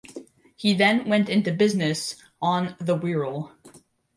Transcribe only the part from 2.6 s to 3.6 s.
the Wirral.